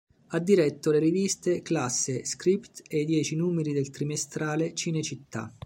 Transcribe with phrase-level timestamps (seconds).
[0.29, 5.53] Ha diretto le riviste "Classe, Script" e i dieci numeri del trimestrale "Cinecittà".